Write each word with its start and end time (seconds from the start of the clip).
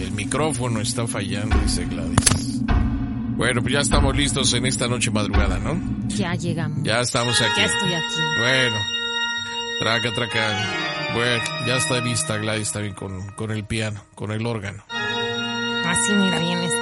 El 0.00 0.12
micrófono 0.12 0.80
está 0.80 1.06
fallando, 1.06 1.56
dice 1.58 1.84
Gladys. 1.86 2.62
Bueno, 3.36 3.62
pues 3.62 3.72
ya 3.74 3.80
estamos 3.80 4.16
listos 4.16 4.52
en 4.54 4.66
esta 4.66 4.88
noche 4.88 5.10
madrugada, 5.10 5.58
¿no? 5.58 5.80
Ya 6.08 6.34
llegamos. 6.34 6.82
Ya 6.82 7.00
estamos 7.00 7.40
aquí. 7.40 7.60
Ya 7.60 7.66
estoy 7.66 7.94
aquí. 7.94 8.14
Bueno, 8.40 8.76
traca, 9.80 10.12
traca. 10.14 11.14
Bueno, 11.14 11.44
ya 11.66 11.76
está 11.76 12.00
lista 12.00 12.36
Gladys 12.36 12.72
también 12.72 12.94
con, 12.94 13.28
con 13.32 13.50
el 13.50 13.64
piano, 13.64 14.02
con 14.14 14.32
el 14.32 14.44
órgano. 14.46 14.82
Así, 15.86 16.12
mira, 16.12 16.38
bien. 16.38 16.58
Es 16.58 16.72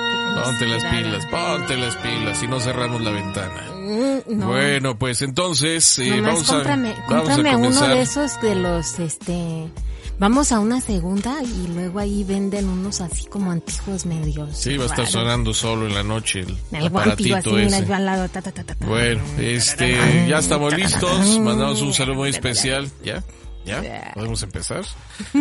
ponte 0.45 0.67
las 0.67 0.85
pilas, 0.85 1.27
ponte 1.27 1.77
las 1.77 1.97
pilas 1.97 2.43
y 2.43 2.47
no 2.47 2.61
cerramos 2.61 3.03
la 3.03 3.11
ventana. 3.11 3.63
Mm, 3.75 4.39
no. 4.39 4.49
Bueno, 4.49 4.99
pues 4.99 5.23
entonces 5.23 5.99
eh, 5.99 6.21
vamos, 6.21 6.45
cómprame, 6.45 6.91
a, 6.91 7.11
vamos 7.11 7.31
a 7.31 7.35
cómprame 7.35 7.69
uno 7.69 7.89
de 7.89 8.01
esos 8.01 8.41
de 8.41 8.55
los, 8.55 8.99
este... 8.99 9.71
Vamos 10.19 10.51
a 10.51 10.61
una 10.61 10.81
segunda 10.81 11.43
y 11.43 11.69
luego 11.69 11.99
ahí 11.99 12.25
venden 12.25 12.69
unos 12.69 13.03
así 13.03 13.27
como 13.27 13.51
antiguos 13.51 14.07
medios. 14.07 14.57
Sí, 14.57 14.77
va 14.79 14.85
a 14.85 14.87
estar 14.87 15.07
sonando 15.07 15.53
solo 15.53 15.87
en 15.87 15.95
la 15.95 16.03
noche 16.03 16.41
el, 16.41 16.49
El 16.73 16.77
así, 16.79 16.87
aparatito 16.87 17.53
mira, 17.53 17.79
ese. 17.79 17.87
yo 17.87 17.95
al 17.95 18.07
lado. 18.07 18.29
ta, 18.31 18.41
ta, 18.41 18.51
ta, 18.51 18.65
ta, 18.65 18.75
ta. 18.75 18.87
Bueno, 18.87 19.23
este, 19.39 20.27
ya 20.27 20.39
estamos 20.39 20.75
listos. 20.75 21.39
Mandamos 21.41 21.83
un 21.83 21.93
saludo 21.93 22.17
muy 22.17 22.31
especial. 22.31 22.91
¿Ya? 23.05 23.23
¿Ya? 23.67 24.13
¿Podemos 24.15 24.43
empezar? 24.43 24.85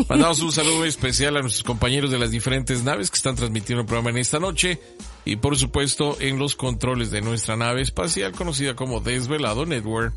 Mandamos 0.09 0.41
un 0.41 0.51
saludo 0.51 0.77
muy 0.79 0.89
especial 0.89 1.37
a 1.37 1.41
nuestros 1.41 1.63
compañeros 1.63 2.11
de 2.11 2.17
las 2.19 2.31
diferentes 2.31 2.83
naves 2.83 3.09
que 3.11 3.17
están 3.17 3.35
transmitiendo 3.35 3.81
el 3.81 3.87
programa 3.87 4.09
en 4.09 4.17
esta 4.17 4.39
noche. 4.39 4.81
Y 5.23 5.37
por 5.37 5.55
supuesto, 5.57 6.17
en 6.19 6.37
los 6.37 6.55
controles 6.55 7.11
de 7.11 7.21
nuestra 7.21 7.55
nave 7.55 7.81
espacial 7.81 8.33
conocida 8.33 8.75
como 8.75 8.99
Desvelado 8.99 9.65
Network. 9.65 10.13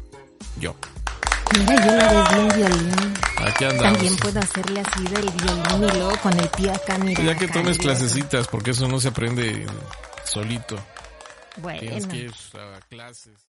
Yo. 0.61 0.75
Mira, 1.57 1.87
yo 1.87 1.97
la 1.97 2.13
vez 2.13 2.35
bien 2.35 2.49
violín. 2.57 3.15
Aquí 3.39 3.65
andamos. 3.65 3.93
También 3.93 4.17
puedo 4.17 4.41
hacerle 4.41 4.81
así 4.81 5.05
del 5.05 5.31
violín 5.31 5.95
y 5.95 5.99
luego 5.99 6.17
con 6.23 6.39
el 6.39 6.49
pie 6.49 6.71
acá, 6.71 6.99
mira. 6.99 7.23
Ya 7.23 7.35
que 7.37 7.45
acá, 7.47 7.55
tomes 7.55 7.77
y 7.77 7.81
clasecitas, 7.81 8.49
porque 8.49 8.73
eso 8.73 8.89
no 8.89 9.01
se 9.01 9.09
aprende 9.09 9.67
solito. 10.25 10.77
Bueno, 11.57 11.81
Tienes 11.81 12.07
que 12.07 12.17
ir 12.17 12.33
a 12.55 12.81
clases. 12.89 13.49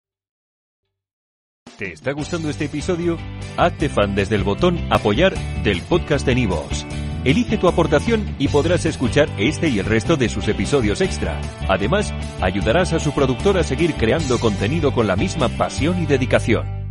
¿Te 1.78 1.94
está 1.94 2.12
gustando 2.12 2.50
este 2.50 2.66
episodio? 2.66 3.18
Hazte 3.58 3.90
fan 3.90 4.14
desde 4.14 4.36
el 4.36 4.44
botón 4.44 4.80
Apoyar 4.92 5.34
del 5.64 5.82
podcast 5.82 6.26
de 6.26 6.36
Nivos. 6.36 6.86
Elige 7.24 7.58
tu 7.58 7.68
aportación 7.68 8.36
y 8.38 8.50
podrás 8.50 8.86
escuchar 8.86 9.30
este 9.38 9.70
y 9.70 9.80
el 9.80 9.86
resto 9.86 10.18
de 10.18 10.28
sus 10.28 10.48
episodios 10.50 11.00
extra. 11.02 11.40
Además, 11.70 12.14
ayudarás 12.42 12.92
a 12.94 13.00
su 13.00 13.14
productor 13.14 13.58
a 13.58 13.64
seguir 13.64 13.96
creando 13.96 14.40
contenido 14.40 14.94
con 14.94 15.08
la 15.08 15.16
misma 15.16 15.48
pasión 15.50 16.04
y 16.04 16.06
dedicación. 16.06 16.83